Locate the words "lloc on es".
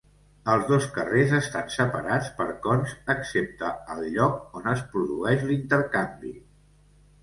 4.19-4.85